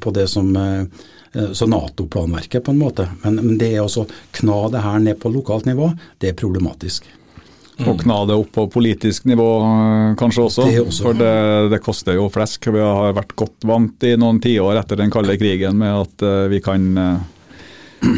[0.00, 1.04] på det som eh,
[1.52, 3.08] så Nato-planverket, på en måte.
[3.22, 5.90] Men, men det altså kna det her ned på lokalt nivå,
[6.20, 7.08] det er problematisk.
[7.76, 7.88] Mm.
[7.90, 11.06] Og kna det opp på politisk nivå eh, kanskje også, det også.
[11.08, 11.32] for det,
[11.72, 12.68] det, koster jo flesk.
[12.72, 16.44] Vi har vært godt vant i noen tiår etter den kalde krigen med at uh,
[16.52, 16.84] vi kan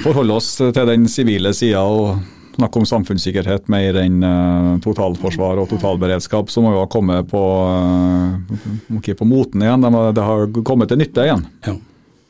[0.04, 2.18] forholde oss til den sivile sida og
[2.58, 7.42] snakke om samfunnssikkerhet mer enn uh, totalforsvar og totalberedskap, så må jo ha kommet på,
[7.70, 9.86] uh, på moten igjen.
[9.86, 11.46] De, det har kommet til nytte igjen.
[11.68, 11.78] Ja.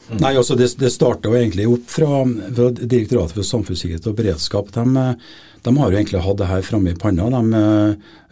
[0.09, 2.23] Nei, altså Det, det starta egentlig opp fra,
[2.57, 4.71] fra Direktoratet for samfunnssikkerhet og beredskap.
[4.73, 4.85] De,
[5.67, 7.43] de har jo egentlig hatt det her framme i panna de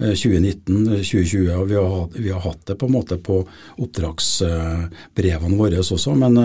[0.00, 1.50] 2019-2020.
[1.52, 3.42] og vi har, vi har, hatt det på en måte på
[3.84, 6.16] oppdragsbrevene våre også.
[6.16, 6.40] Men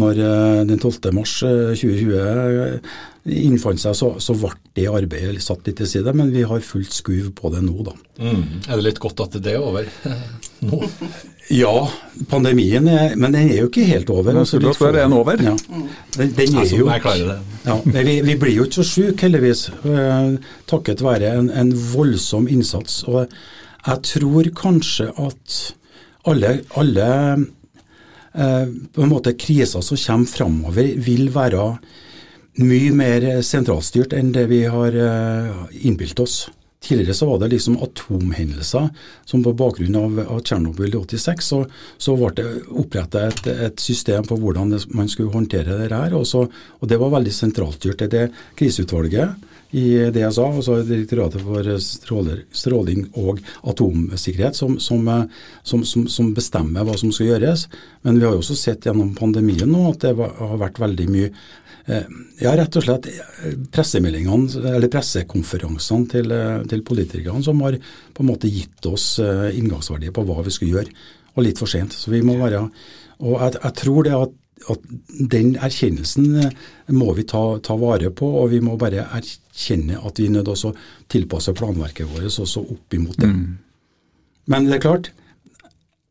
[0.00, 0.22] når
[0.70, 1.12] den 12.
[1.12, 2.80] mars 2020
[3.28, 6.14] innfant seg, så, så ble det arbeidet satt litt til side.
[6.16, 7.94] Men vi har fullt skuv på det nå, da.
[8.20, 8.42] Mm.
[8.66, 9.88] Er det litt godt at det er over
[10.68, 10.80] nå?
[11.50, 11.74] ja,
[12.28, 14.40] pandemien er Men den er jo ikke helt over.
[14.42, 15.40] Altså, litt for, er den over?
[15.44, 15.54] Ja.
[16.16, 20.36] Den, den er jo, ja, vi, vi, blir jo ikke så syke, heldigvis, uh,
[20.70, 23.02] takket være en, en, voldsom innsats.
[23.10, 23.26] Og
[23.86, 25.60] jeg tror kanskje at
[26.28, 27.06] alle, alle
[28.34, 31.62] eh, på en måte kriser som kommer framover, vil være
[32.58, 36.48] mye mer sentralstyrt enn det vi har uh, innbilt oss.
[36.80, 38.88] Tidligere så var det liksom atomhendelser
[39.28, 41.58] som på bakgrunn av, av Tsjernobyl i 86, så,
[42.00, 46.16] så ble det opprettet et, et, system for hvordan det, man skulle håndtere det her.
[46.16, 48.06] Og, så, og det var veldig sentralstyrt.
[48.08, 55.04] Det er kriseutvalget i DSA, altså Direktoratet for stråler, stråling og atomsikkerhet, som, som,
[55.62, 57.68] som, som, bestemmer hva som skal gjøres.
[58.08, 61.12] Men vi har jo også sett gjennom pandemien nå at det var, har vært veldig
[61.12, 61.69] mye Eh,
[62.40, 67.78] ja, rett og slett eh, pressemeldingene, eller pressekonferansene til, eh, til, politikerne som har
[68.14, 70.94] på en måte gitt oss inngangsverdier på hva vi skulle gjøre,
[71.34, 71.96] og litt for sent.
[71.96, 72.66] Så vi må være,
[73.20, 74.36] og jeg, jeg tror det at,
[74.74, 74.90] at,
[75.32, 76.28] den erkjennelsen
[76.96, 80.50] må vi ta, ta, vare på, og vi må bare erkjenne at vi er nødt
[80.50, 80.76] til å
[81.10, 83.32] tilpasse planverket vårt også opp imot det.
[83.32, 83.58] Mm.
[84.50, 85.10] Men det er klart,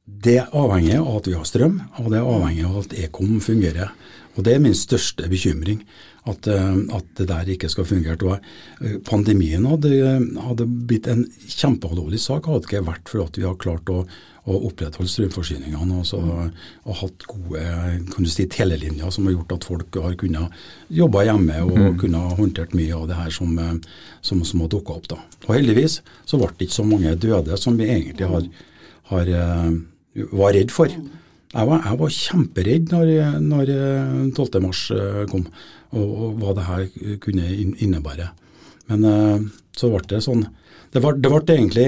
[0.09, 3.91] det avhenger av at vi har strøm, og det avhenger av at Ekom fungerer.
[4.39, 5.83] Og Det er min største bekymring,
[6.29, 8.39] at, eh, at det der ikke skal fungere.
[8.81, 9.91] Eh, pandemien hadde,
[10.39, 14.05] hadde, blitt en kjempealvorlig sak hadde det ikke vært for at vi har klart å,
[14.49, 16.21] å opprettholde strømforsyningene og, så,
[16.85, 17.65] og, hatt gode
[18.13, 21.99] kan du si, telelinjer som har gjort at folk har kunnet jobbe hjemme og mm.
[22.01, 23.75] kunne håndtert mye av det her som, eh,
[24.21, 25.09] som, som har dukka opp.
[25.11, 25.21] da.
[25.47, 28.47] Og Heldigvis så ble det ikke så mange døde som vi egentlig har,
[29.11, 29.33] har,
[30.31, 30.93] var redd for.
[31.49, 33.69] Jeg var, jeg var kjemperedd når, når
[34.37, 34.59] 12.
[34.61, 35.47] mars eh, kom,
[35.89, 37.47] og, og, hva det her kunne
[37.81, 38.27] innebære.
[38.89, 40.43] Men uh, så ble det sånn.
[40.93, 41.87] Det ble, det ble egentlig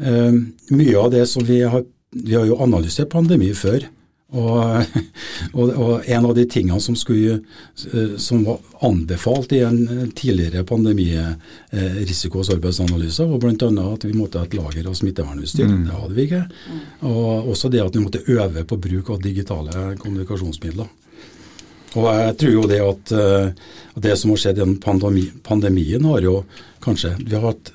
[0.00, 0.32] uh,
[0.72, 3.88] mye av det som vi har Vi har jo analysert pandemi før.
[4.34, 4.96] Og,
[5.58, 7.38] og, og, en av de tingene som, skulle,
[7.92, 13.70] eh, som var anbefalt i en tidligere pandemirisiko- og sårbarhetsanalyse, var bl.a.
[13.92, 15.70] at vi måtte ha et lager av smittevernutstyr.
[15.70, 15.86] Mm.
[15.86, 16.42] Det hadde vi ikke.
[17.06, 20.92] Og også det at vi måtte øve på bruk av digitale kommunikasjonsmidler.
[21.94, 26.24] Og jeg tror jo det at, uh, det som har skjedd gjennom pandemi, pandemien, har
[26.26, 26.40] jo
[26.84, 27.70] kanskje vi har hatt,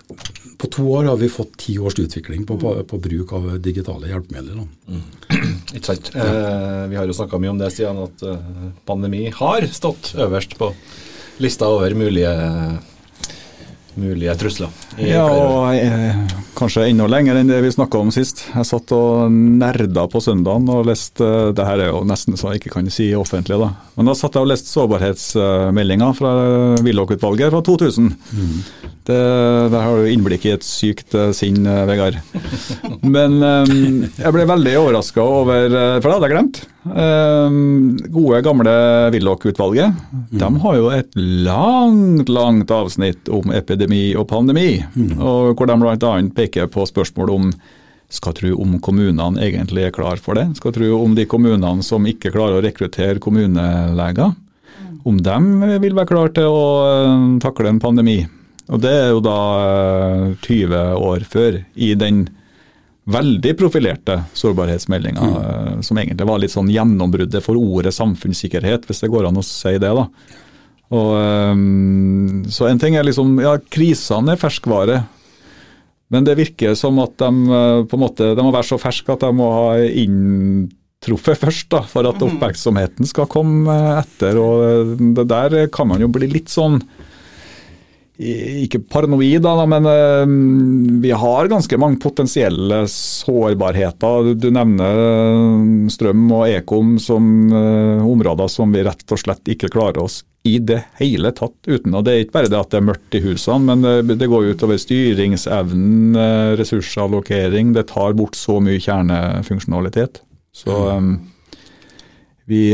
[0.59, 4.09] På to år har vi fått ti års utvikling på, på, på bruk av digitale
[4.11, 4.65] hjelpemidler.
[4.91, 5.03] Mm.
[5.77, 6.11] Ikke sant.
[6.11, 6.25] Ja.
[6.25, 10.57] Eh, vi har jo snakka mye om det siden at eh, pandemi har stått øverst
[10.59, 10.73] på
[11.39, 12.33] lista over mulige
[13.99, 14.75] mulige trusler.
[14.99, 16.19] Ja, og eh,
[16.59, 18.43] kanskje enda lenger enn det vi snakka om sist.
[18.53, 22.53] Jeg satt og nerda på søndagen og leste eh, Det her er jo nesten så
[22.53, 23.71] jeg ikke kan si offentlig, da.
[23.97, 26.33] Men da satt jeg og leste sårbarhetsmeldinga fra
[26.85, 28.09] Willoch-utvalget fra 2000.
[28.33, 28.57] Mm.
[29.09, 29.19] Det,
[29.73, 32.19] der har du innblikk i et sykt eh, sinn, Vegard.
[33.15, 36.61] Men um, jeg ble veldig overraska over For det hadde jeg glemt.
[36.89, 38.73] Um, gode, gamle
[39.11, 39.93] Willoch-utvalget.
[40.11, 40.39] Mm.
[40.39, 44.79] De har jo et langt, langt avsnitt om epidemi og pandemi.
[44.95, 45.19] Mm.
[45.19, 46.13] og Hvor de bl.a.
[46.35, 47.51] peker på spørsmål om
[48.09, 50.47] skal tro om kommunene egentlig er klar for det.
[50.57, 54.33] Skal tro om de kommunene som ikke klarer å rekruttere kommuneleger.
[55.07, 58.23] Om dem vil være klar til å uh, takle en pandemi.
[58.69, 62.25] Og Det er jo da uh, eh, 20 år før, i den
[63.09, 65.79] veldig profilerte sårbarhetsmeldinga mm.
[65.85, 69.71] som egentlig var litt sånn gjennombruddet for ordet samfunnssikkerhet, hvis det går an å si
[69.81, 69.89] det.
[69.89, 70.03] da.
[70.93, 71.15] Og,
[72.53, 74.99] så en ting er liksom, ja, Krisene er ferskvare,
[76.09, 79.25] men det virker som at de på en måte, de må være så ferske at
[79.25, 82.33] de må ha inntruffet først, da, for at mhm.
[82.33, 84.39] oppmerksomheten skal komme etter.
[84.41, 86.81] og det Der kan man jo bli litt sånn
[88.19, 89.85] ikke paranoid, da, men
[90.99, 94.33] vi har ganske mange potensielle sårbarheter.
[94.35, 97.47] Du nevner strøm og ekom som
[98.03, 101.93] områder som vi rett og slett ikke klarer oss i det hele tatt uten.
[101.95, 104.53] Og Det er ikke bare det at det er mørkt i husene, men det går
[104.53, 106.15] utover styringsevnen,
[106.59, 107.73] ressursallokering.
[107.75, 110.21] Det tar bort så mye kjernefunksjonalitet.
[110.55, 111.17] Så um,
[112.49, 112.71] vi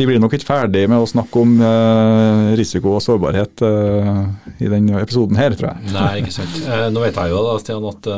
[0.00, 4.22] vi blir nok ikke ferdig med å snakke om uh, risiko og sårbarhet uh,
[4.56, 5.92] i denne episoden her, tror jeg.
[5.92, 6.56] Nei, ikke sant.
[6.64, 8.08] Uh, nå vet jeg jo da, Stian, at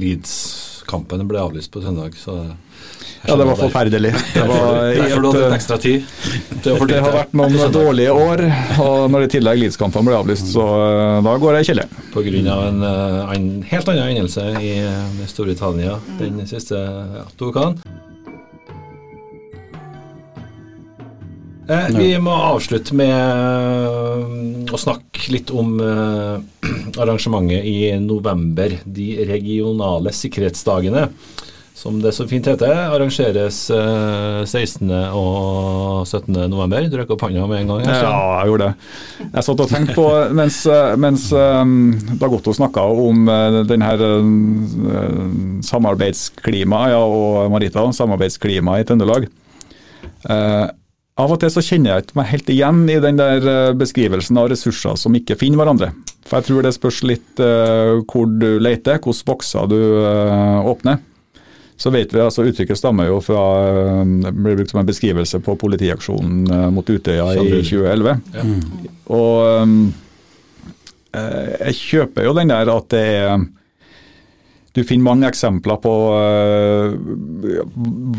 [0.00, 2.16] Leeds-kampen ble avlyst på søndag.
[2.16, 2.40] så...
[3.26, 4.12] Ja, det var forferdelig.
[4.34, 6.04] Det, var tid.
[6.64, 8.44] Det, det har vært noen dårlige år,
[8.80, 10.66] og når i tillegg Leeds-kampene ble avlyst, så
[11.24, 12.04] da går jeg i kjelleren.
[12.14, 12.58] Pga.
[12.70, 12.84] En,
[13.36, 14.76] en helt annen hendelse i
[15.30, 18.00] Storbritannia den siste ja, to ukene.
[21.70, 26.40] Eh, vi må avslutte med eh, å snakke litt om eh,
[27.02, 28.74] arrangementet i november.
[28.84, 31.06] De regionale sikkerhetsdagene,
[31.74, 34.90] som det så fint heter, arrangeres 16.
[35.16, 36.34] og 17.
[36.52, 36.88] november.
[36.90, 37.84] Du rekker opp hånda med en gang.
[37.86, 38.90] Jeg ja, jeg gjorde det.
[39.30, 40.58] Jeg satt og tenkte på, mens,
[41.00, 41.28] mens
[42.20, 43.30] Dagotto snakka om
[43.70, 43.94] denne
[45.64, 49.30] samarbeidsklimaet, ja, og Marita, samarbeidsklimaet i Trøndelag.
[51.20, 54.38] Av og til så kjenner jeg ikke meg helt igjen i den der eh, beskrivelsen
[54.40, 55.90] av ressurser som ikke finner hverandre.
[56.28, 59.78] For jeg tror det spørs litt hvor du leter, hvilke bokser du
[60.70, 61.00] åpner.
[61.80, 63.44] Så vet vi, altså Uttrykket stammer jo fra
[64.02, 68.18] uh, ble brukt som en beskrivelse på politiaksjonen uh, mot Utøya i 2011.
[68.36, 68.44] Ja.
[69.16, 69.78] Og um,
[71.10, 73.40] jeg kjøper jo den der at det er
[74.70, 76.92] du finner mange eksempler på uh,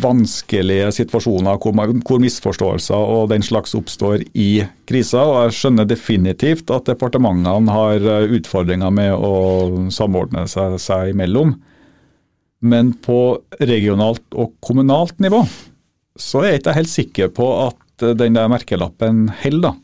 [0.03, 5.23] vanskelige situasjoner hvor, hvor, misforståelser og den slags oppstår i krisa.
[5.23, 11.55] og Jeg skjønner definitivt at departementene har eh, utfordringer med å samordne seg, seg imellom.
[12.61, 15.43] Men på regionalt og kommunalt nivå
[16.19, 19.77] så er jeg ikke helt sikker på at eh, den der merkelappen holder.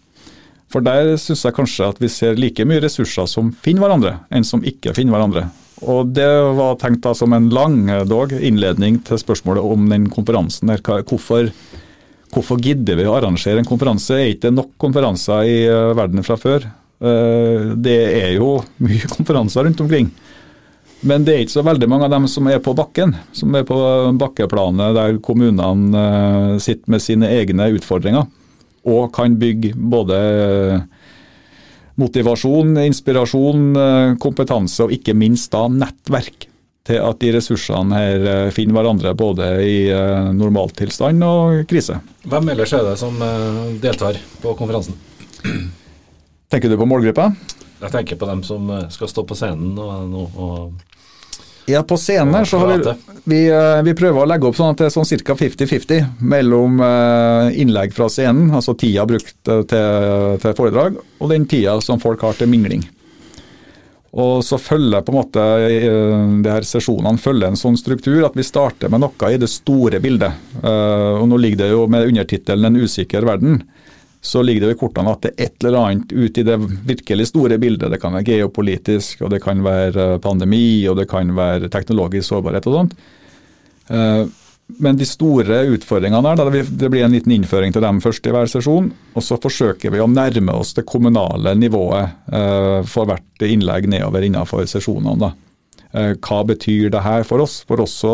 [0.71, 4.45] For der syns jeg kanskje at vi ser like mye ressurser som finner hverandre, enn
[4.45, 5.47] som ikke finner hverandre.
[5.87, 10.67] Og Det var tenkt da som en lang dog, innledning til spørsmålet om den konferansen.
[10.67, 10.81] der.
[11.03, 11.51] Hvorfor,
[12.33, 14.17] hvorfor gidder vi å arrangere en konferanse?
[14.17, 16.65] Er ikke nok konferanser i eh, verden fra før?
[16.99, 20.09] Eh, det er jo mye konferanser rundt omkring.
[21.05, 23.65] Men det er ikke så veldig mange av dem som er på bakken, som er
[23.67, 23.77] på
[24.17, 28.25] bakkeplanet der kommunene eh, sitter med sine egne utfordringer
[28.87, 30.17] og kan bygge både
[32.01, 36.47] motivasjon, inspirasjon, eh, kompetanse og ikke minst da nettverk
[36.87, 39.77] til at de ressursene her eh, finner hverandre både i
[40.33, 41.99] normaltilstand og krise.
[42.25, 43.21] Hvem ellers er det som
[43.83, 44.97] deltar på konferansen?
[46.47, 47.29] Tenker du på målgruppa?
[47.77, 50.97] Jeg tenker på dem som skal stå på scenen og, og
[51.69, 54.79] ja, på scenen så har vi, vi, eh, vi, prøver å legge opp sånn at
[54.79, 55.33] det er sånn ca.
[55.35, 61.43] 50-50 mellom eh, innlegg fra scenen, altså tida brukt eh, til, til, foredrag, og den
[61.51, 62.85] tida som folk har til mingling.
[64.15, 68.47] Og så følger på en måte de her sesjonene følger en sånn struktur at vi
[68.47, 70.39] starter med noe i det store bildet.
[70.63, 73.59] Og Nå ligger det jo med undertittelen 'En usikker verden'
[74.27, 77.29] så ligger det i kortene at det er et eller annet ute i det virkelig
[77.29, 77.93] store bildet.
[77.93, 82.27] Det kan være geopolitisk, og det kan være eh, pandemi, og det kan være teknologisk
[82.27, 82.97] sårbarhet og sånt.
[83.87, 84.25] Eh,
[84.83, 88.51] men de store utfordringene der, det blir en liten innføring til dem først i hver
[88.51, 88.89] sesjon.
[89.15, 94.27] Og så forsøker vi å nærme oss det kommunale nivået eh, for hvert innlegg nedover
[94.27, 95.31] innenfor sesjonene.
[95.97, 97.61] Hva betyr det her for oss?
[97.65, 98.11] For også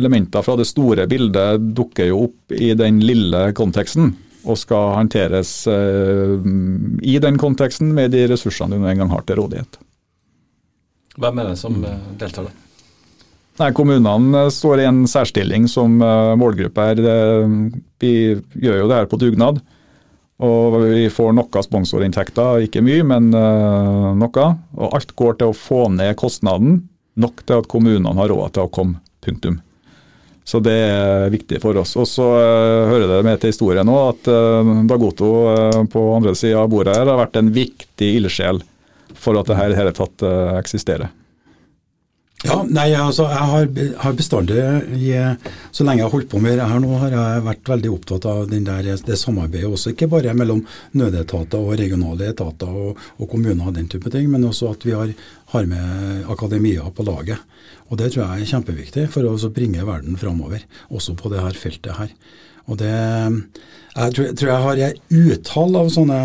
[0.00, 4.14] elementer fra det store bildet dukker jo opp i den lille konteksten
[4.48, 6.38] og skal håndteres eh,
[7.04, 9.78] i den konteksten med de ressursene du en gang har til rådighet.
[11.18, 12.54] Hvem er det som eh, deltar, da?
[13.58, 15.98] Nei, Kommunene eh, står i en særstilling som
[16.40, 17.02] målgruppe her.
[18.00, 18.14] Vi
[18.54, 19.60] gjør jo det her på dugnad.
[20.38, 24.44] Og vi får noe sponsorinntekter, ikke mye, men noe.
[24.78, 26.84] Og alt går til å få ned kostnaden
[27.18, 29.02] nok til at kommunene har råd til å komme.
[29.18, 29.58] Punktum.
[30.48, 31.92] Så det er viktig for oss.
[32.00, 36.32] Og så uh, hører det med til historien nå at uh, Dagoto uh, på andre
[36.38, 38.62] sida av bordet her har vært en viktig ildsjel
[39.18, 40.22] for at det her i hele tatt
[40.60, 41.10] eksisterer.
[42.46, 43.64] Ja, nei, altså jeg har,
[43.98, 44.58] har bestandig,
[45.74, 48.28] så lenge jeg har holdt på med det her nå, har jeg vært veldig opptatt
[48.30, 49.90] av der, det samarbeidet også.
[49.90, 50.60] Ikke bare mellom
[50.94, 54.94] nødetater og regionale etater og, og kommuner og den type ting, men også at vi
[54.94, 55.10] har,
[55.50, 57.42] har med akademia på laget.
[57.88, 60.62] Og Det tror jeg er kjempeviktig for å bringe verden framover,
[60.94, 62.14] også på det her feltet her.
[62.68, 62.94] Og det,
[63.94, 66.18] Jeg tror, tror jeg har et utall av sånne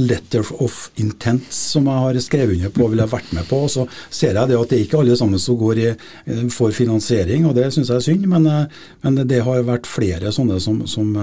[0.00, 3.62] letter of intent som jeg har skrevet under på og ville vært med på.
[3.64, 6.44] og Så ser jeg det at det er ikke alle sammen som går i, eh,
[6.52, 8.26] får finansiering, og det syns jeg er synd.
[8.26, 8.66] Men, eh,
[9.02, 11.14] men, det har vært flere sånne som, som,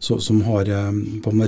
[0.00, 0.70] som, som har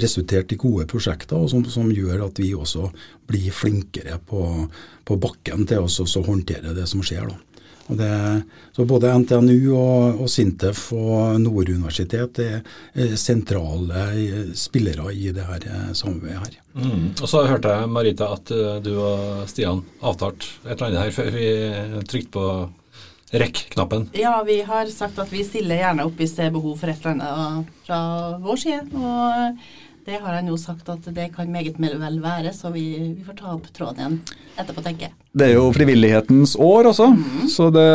[0.02, 2.90] resultert i gode prosjekter, og som, gjør at vi også
[3.28, 4.68] blir flinkere på,
[5.04, 7.28] på bakken til å håndtere det som skjer.
[7.30, 7.53] da.
[7.88, 14.06] Det, så Både NTNU og, og Sintef og Nord universitet er sentrale
[14.56, 16.38] spillere i det her eh, samarbeidet.
[16.38, 16.60] her.
[16.74, 17.10] Mm.
[17.20, 21.14] Og Så hørte jeg Marita at eh, du og Stian avtalte et eller annet her
[21.18, 21.50] før vi
[22.08, 22.48] trykte på
[23.34, 24.08] rekk-knappen.
[24.14, 27.00] Ja, vi har sagt at vi stiller gjerne opp hvis det er behov for et
[27.02, 28.00] eller annet fra
[28.44, 28.84] vår side.
[28.94, 29.64] og
[30.04, 32.84] det har han jo sagt at det kan meget vel være, så vi,
[33.16, 34.18] vi får ta opp tråden igjen
[34.60, 35.14] etterpå, tenker jeg.
[35.34, 37.46] Det er jo frivillighetens år også, mm.
[37.50, 37.86] så det,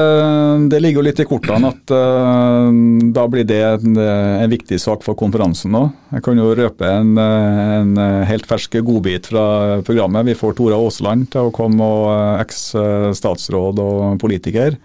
[0.74, 2.68] det, ligger jo litt i kortene at uh,
[3.16, 5.86] da blir det en, en, viktig sak for konferansen nå.
[6.16, 7.94] Jeg kan jo røpe en, en
[8.28, 9.46] helt fersk godbit fra
[9.86, 10.28] programmet.
[10.32, 14.76] Vi får Tora Aasland til å komme, og eh, eks-statsråd og politiker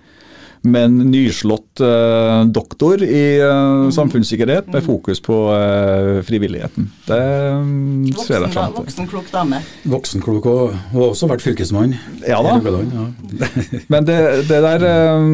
[0.64, 6.88] men nyslått eh, doktor i eh, samfunnssikkerhet med fokus på eh, frivilligheten.
[7.04, 7.18] Det
[7.60, 8.86] mm, ser jeg fram til.
[8.86, 9.60] Voksenklok dame.
[9.92, 11.98] Voksenklok og, og også vært fylkesmann.
[12.24, 12.56] Ja da.
[12.64, 13.04] Ja.
[13.92, 15.28] men det, det der eh,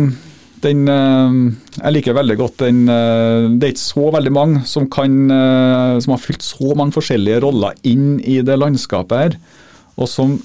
[0.66, 1.38] den, eh,
[1.78, 5.14] jeg liker veldig godt den eh, Det er ikke så veldig mange som, kan,
[6.02, 9.38] som har fylt så mange forskjellige roller inn i det landskapet her,
[9.94, 10.40] og som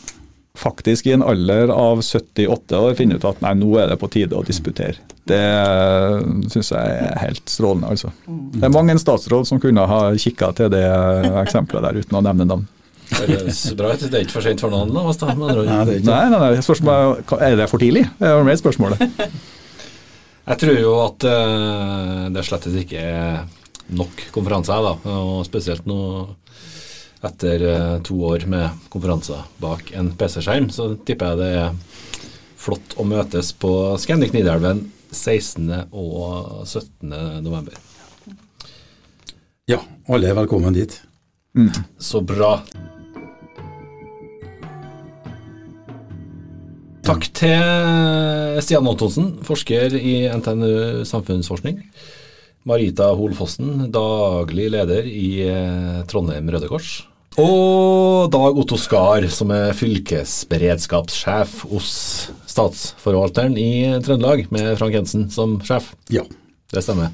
[0.60, 4.10] faktisk i en alder av 78 år finner ut at nei, nå er det på
[4.14, 4.97] tide å disputere.
[5.26, 5.41] Det
[6.53, 8.12] syns jeg er helt strålende, altså.
[8.56, 10.86] Det er mange en statsråd som kunne ha kikka til det
[11.41, 12.68] eksempelet der uten å nevne navn.
[13.10, 14.06] Det høres bra ut.
[14.06, 15.34] Det er ikke for sent for noen av oss, da?
[15.38, 16.64] Nei, nei, nei, nei.
[16.66, 18.06] Spørsmålet, er det for tidlig?
[18.20, 19.03] Det er mer spørsmålet.
[20.45, 23.45] Jeg tror jo at uh, det slett ikke er
[23.97, 25.14] nok konferanser, da.
[25.18, 25.99] og spesielt nå
[27.26, 31.80] etter eh, to år med konferanser bak en PC-skjerm, så tipper jeg det er
[32.65, 33.71] flott å møtes på
[34.01, 35.69] Scandic Nidelven 16.
[35.91, 37.13] og 17.
[37.45, 37.78] november.
[39.69, 39.80] Ja,
[40.11, 40.99] alle er velkommen dit.
[41.57, 41.71] Mm.
[41.97, 42.59] Så bra.
[47.05, 51.84] Takk til Stian Antonsen, forsker i NTNU samfunnsforskning.
[52.65, 57.03] Marita Holfossen, daglig leder i eh, Trondheim Røde Kors.
[57.36, 61.90] Og Dag Otto Skar, som er fylkesberedskapssjef hos
[62.48, 65.90] Statsforvalteren i Trøndelag, med Frank Jensen som sjef.
[66.08, 66.24] Ja.
[66.72, 67.12] Det stemmer.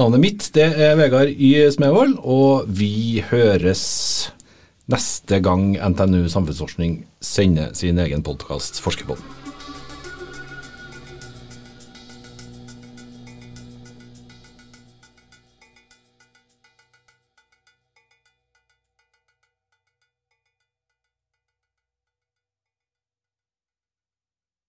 [0.00, 1.52] Navnet mitt det er Vegard Y.
[1.74, 3.84] Smevold, og vi høres
[4.88, 9.37] neste gang NTNU Samfunnsforskning sender sin egen podkast Forskerpodden.